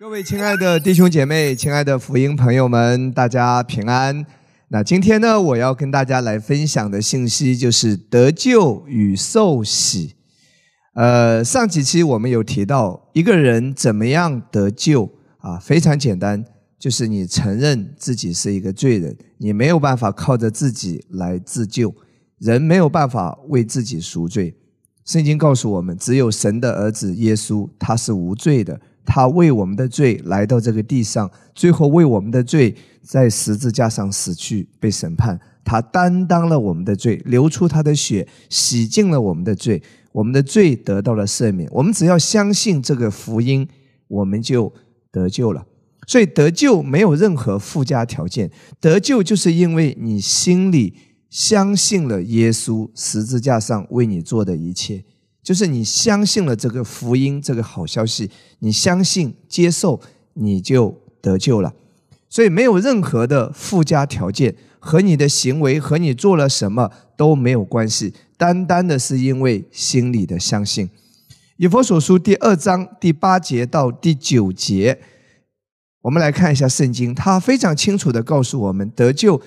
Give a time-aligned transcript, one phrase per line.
[0.00, 4.24] 各位亲爱的弟兄姐妹、亲爱的福音朋友们，大家平安。
[4.68, 10.14] 那今天呢，我要跟大家来分享的信息就是得救与受洗。
[10.94, 15.58] 呃，上几期我们有提到，一个人怎么样得救啊？
[15.58, 16.42] 非常简单，
[16.78, 21.94] 就是你承认自己是一个罪人，你没有办法靠着自己来自救，
[22.38, 24.56] 人没有办法为自己赎罪。
[25.04, 28.80] 圣经告诉我们，只有神的儿子耶稣，他是无罪的。
[29.12, 32.72] 他为我们的罪来到这个地上，最后为我们的罪
[33.02, 35.40] 在十字架上死去，被审判。
[35.64, 41.68] 他担当了我们的罪，流出他的血，洗净了我们的罪，我们的罪得到了赦免。
[41.72, 43.66] 我们只要相信这个福音，
[44.06, 44.72] 我们就
[45.10, 45.66] 得救了。
[46.06, 48.48] 所以得救没有任何附加条件，
[48.80, 50.94] 得救就是因为你心里
[51.28, 55.02] 相信了耶稣十字架上为你做的一切。
[55.42, 60.00] 就是你相信了这个福音，这个好消息，你相信接受，
[60.34, 61.72] 你就得救了。
[62.28, 70.88] 所以没有任何的附加条件，和你的行为和你做了什么都没有关系，单单的是因为心里的相信。
[71.56, 75.00] 以佛所书第二章第八节到第九节，
[76.02, 79.42] 我们来看一下圣经，它非常清楚的告诉我们，得救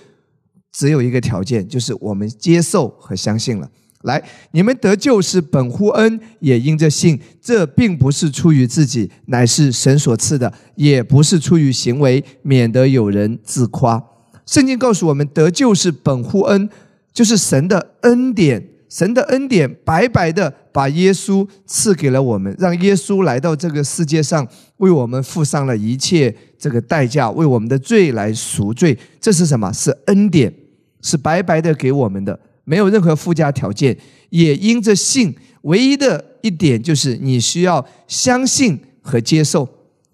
[0.71, 3.69] 只有一个条件，就是我们接受和相信了。
[4.03, 7.19] 来，你们得救是本乎恩，也因着信。
[7.41, 14.03] 这并不是出于自己，乃是神所赐的；也不是出于行为，免得有人自夸。
[14.45, 16.69] 圣经告诉我们，得救是本乎恩，
[17.13, 18.69] 就是神的恩典。
[18.89, 28.95] 神的恩典白白的把耶稣赐给了我们，让耶稣来到这个世界上，为我们付上了一切这个代价，为我们的罪来赎罪。
[29.19, 29.71] 这是什么？
[29.73, 30.53] 是恩典，
[31.01, 32.39] 是白白的给我们的。
[32.63, 33.97] 没有任何附加条件，
[34.29, 39.67] 也因着信，唯一的一点就是你需要相信和接受。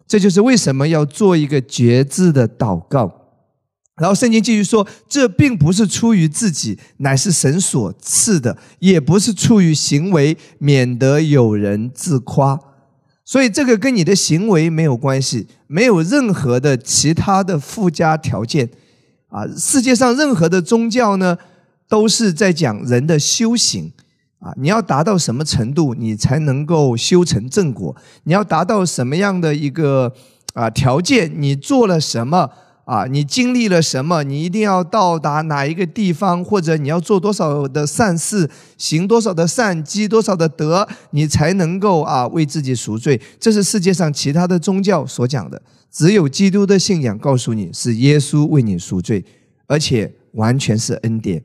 [0.08, 3.16] 这就是为什么要做一个觉知的祷告。
[3.98, 12.60] 然后圣经继续说，这并不是出于自己，乃是神所赐的；也不是出于行为，免得有人自夸。
[13.26, 18.70] 所以这个跟你的行为没有关系，没有任何的其他的附加条件。
[19.28, 21.38] 啊，世界上任何的宗教呢？
[21.90, 23.92] 都是在讲人的修行
[24.40, 24.54] 啊！
[24.56, 27.94] 你要达到什么程度，你才能够修成正果？
[28.24, 30.14] 你要达到什么样的一个
[30.54, 31.30] 啊条件？
[31.36, 32.50] 你做了什么
[32.86, 33.06] 啊？
[33.06, 34.24] 你经历了什么？
[34.24, 43.20] 你一定要到达哪一个地方，或者你要做多少的善事，行多少的善，积多少的德，你才能够啊为自己赎罪？
[43.40, 45.60] 这是世界上其他的宗教所讲的。
[45.92, 49.26] 只有基督的信仰告诉你是耶稣为你赎罪，
[49.66, 51.44] 而且完全是恩典。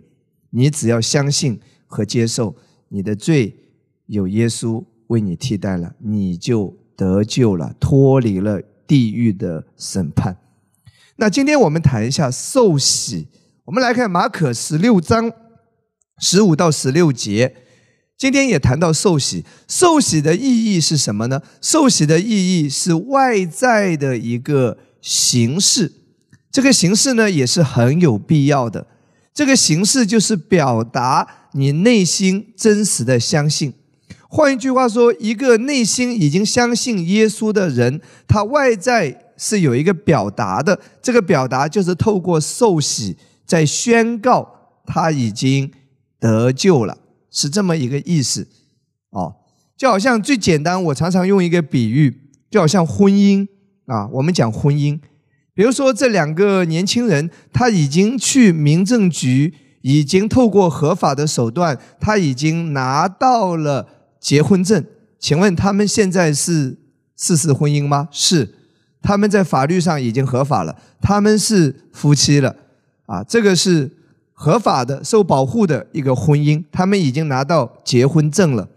[0.56, 2.54] 你只要相信和接受，
[2.88, 3.56] 你的罪
[4.06, 10.38] 有耶稣为你替代了，你就得救了，脱离了地狱的审判。
[11.16, 13.26] 那今天我们谈一下受洗。
[13.64, 15.32] 我们来看马可十六章
[16.20, 17.56] 十五到十六节。
[18.16, 21.42] 今天也谈到受洗，受洗的意义是什么呢？
[21.60, 25.90] 受洗的意义是外在的一个形式，
[26.52, 28.86] 这个形式呢也是很有必要的。
[29.34, 33.74] 这个形式就是表达你内心真实的相信。
[34.28, 40.80] 换一句话说，一个内心已经相信耶稣的人，他外在是有一个表达的。
[41.02, 44.48] 这个表达就是透过受洗，在宣告
[44.86, 45.70] 他已经
[46.18, 46.98] 得救了，
[47.30, 48.48] 是这么一个意思。
[49.10, 49.34] 哦，
[49.76, 53.46] 就好像最简单，我常常用一个比喻，就好像婚姻
[53.86, 55.00] 啊，我们讲婚姻。
[55.54, 63.86] 比如说，这两个年轻人，他已经去民政局，已经透过合法的手段，他已经拿到了
[64.18, 64.84] 结婚证。
[65.20, 66.76] 请问他们现在是
[67.16, 68.08] 事实婚姻吗？
[68.10, 68.56] 是，
[69.00, 72.56] 他们在法律上已经合法了，他们是夫妻了。
[73.06, 73.88] 啊，这个是
[74.32, 78.68] 合法的、受保护的一个婚姻，他们已经拿到结婚证了。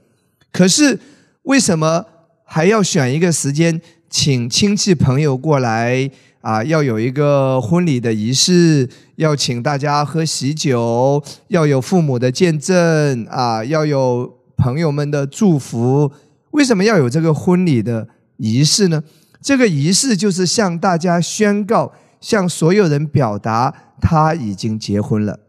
[0.51, 0.99] 可是
[1.41, 2.05] 为什么
[2.45, 6.11] 还要选一个时间，请亲戚朋友过来？
[6.47, 16.09] 啊，要有一个婚礼的仪式，要请大家喝喜酒，要有父母的见证啊，要有朋友们的祝福。
[16.51, 18.07] 为什么要有这个婚礼的
[18.37, 19.03] 仪式呢？
[19.41, 21.91] 这个仪式就是向大家宣告，
[22.21, 25.41] 向所有人表达他已经结婚了。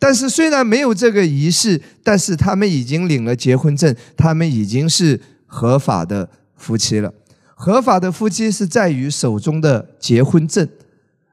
[0.00, 7.14] 但是虽然没有这个仪式，但是他们已经领了结婚证，他们已经是合法的夫妻了。
[7.60, 10.66] 合法的夫妻是在于手中的结婚证，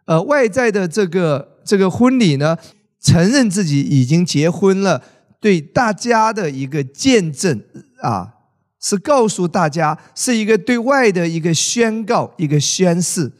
[0.03, 2.57] 呃，外在的这个这个婚礼呢，
[2.99, 5.01] 承认自己已经结婚了，
[5.39, 7.63] 对大家的一个见证
[8.01, 8.33] 啊，
[8.81, 13.31] 是告诉大家，是一个对外的一个宣告，一个宣誓。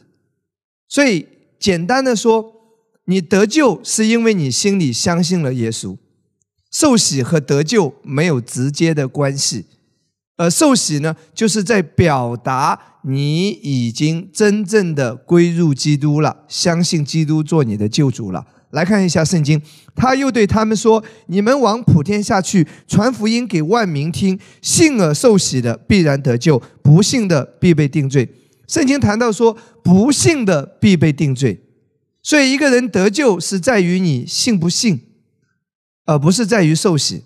[0.88, 1.28] 所以
[1.60, 2.54] 简单的说，
[3.04, 5.98] 你得救是因为你心里相信了耶稣。
[6.72, 9.66] 受洗和得救没有直接的关系，
[10.38, 18.46] 而受洗呢，就是在表达你已经真正的归入基督了，相信基督做你的救主了。
[18.70, 19.60] 来看一下圣经，
[19.94, 24.38] 他又对他们说：“你们往普天下去，传福音给万民听。
[24.62, 28.28] 信而受洗的必然得救，不信的必被定罪。”
[28.66, 31.60] 圣经谈到说，不信的必被定罪。
[32.22, 35.02] 所以一个人得救是在于你信不信。
[36.04, 37.24] 而不是在于受洗，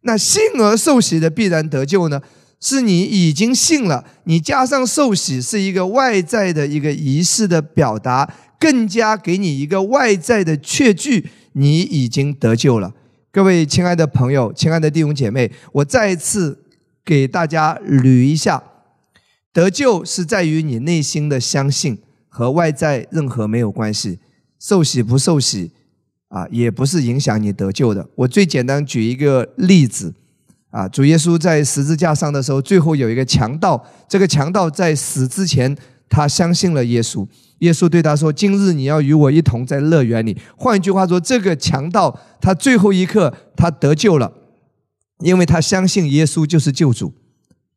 [0.00, 2.20] 那信而受洗的必然得救呢？
[2.60, 12.94] 是你已经信了，你加上受洗是一个外在的一个仪式的表达，更加给你一个外在的确据，你已经得救了。
[13.30, 16.64] 各位亲爱的朋友，亲爱的弟兄姐妹，我再一次
[17.04, 18.62] 给大家捋一下：
[19.52, 21.98] 得救是在于你内心的相信，
[22.28, 24.18] 和外在任何没有关系。
[24.58, 25.72] 受洗不受洗？
[26.28, 28.08] 啊，也不是影响你得救的。
[28.16, 30.12] 我最简单举一个例子，
[30.76, 35.74] 啊，主耶稣在十字架上的时候，最后有一个强盗，这个强盗在死之前，
[36.06, 37.26] 他相信了耶稣。
[37.60, 44.30] 耶稣对他说：“今日你要与我一同在乐园里。”换一句话说，这个强盗他最后一刻他得救了，
[45.20, 47.14] 因为他相信耶稣就是救主。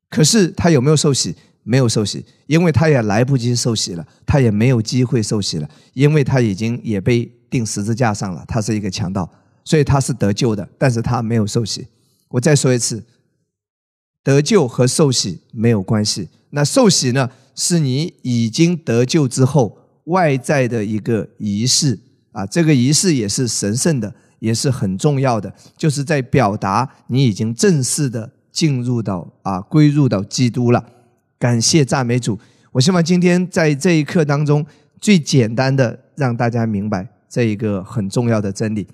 [0.09, 1.33] 可是他有没有受洗？
[1.63, 7.31] 没有受洗，因为他也来不及受洗了，他也没有机会受洗了，因为他已经也被。
[7.49, 9.27] 钉十字架上了，他是一个强盗，
[9.63, 11.87] 所以他是得救的，但是他没有受洗。
[12.29, 13.03] 我再说一次，
[14.23, 16.29] 得救和受洗没有关系。
[16.51, 21.99] 那受洗呢，是你已经得救之后外在的一个仪式
[22.31, 30.85] 啊，这个仪式也是神圣的，也是很重要的，就是在表达你已经正式的进入到啊归入到基督了。
[31.37, 32.37] 感谢赞美主！
[32.71, 34.65] 我希望今天在这一刻当中，
[34.99, 37.07] 最简单的让大家明白。
[37.29, 38.87] 这一个很重要的真理，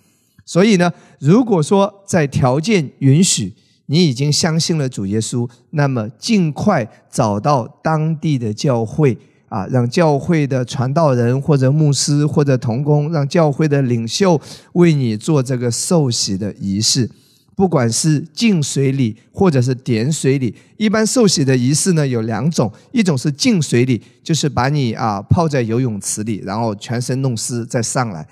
[0.45, 3.53] 所以呢，如果说在条件允许，
[3.87, 9.17] 你已经相信了主耶稣，那么尽快找到当地的教会
[9.49, 14.39] 啊，让教会的传道人或者牧师或者童工，让教会的领袖
[14.73, 17.09] 为你做这个受洗的仪式。
[17.55, 28.27] 不管是浸水里或者是点水里，一般受洗的仪式呢有两种，一种是浸水里，就是把你啊泡在游泳池里，然后全身弄湿再上来。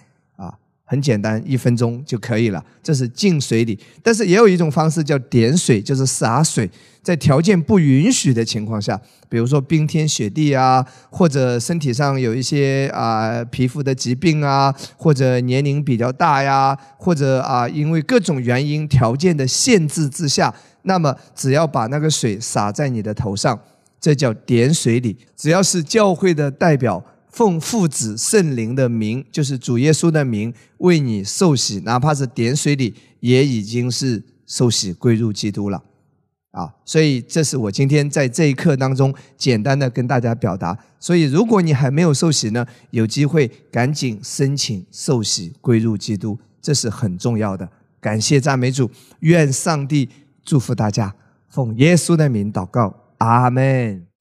[0.85, 2.63] 很简单，一分钟就可以了。
[2.83, 6.69] 这是浸水里，但是也有一种方式叫点水，就是洒水。
[7.01, 20.53] 在条件不允许的情况下，比如说冰天雪地啊，或者身体上有一些啊皮肤的疾病啊，或者年龄比较大呀，或者啊因为各种原因条件的限制之下，
[20.83, 23.59] 那么只要把那个水洒在你的头上，
[23.99, 25.17] 这叫点水礼。
[25.35, 27.03] 只要是教会的代表。
[27.33, 35.83] 奉父子圣灵的名，就是主耶稣的名，为你受洗，哪怕是点水里，也已经是受洗归入基督了，
[36.51, 36.71] 啊！
[36.85, 40.77] 所以这是我今天在这一课当中简单的跟大家表达。
[40.99, 47.67] 所以如果你还没有受洗呢，有机会赶紧申请受洗归入基督，这是很重要的。
[47.99, 48.91] 感谢赞美主，
[49.21, 50.07] 愿上帝
[50.45, 51.15] 祝福大家。
[51.49, 54.12] 奉耶稣的名祷告，阿门。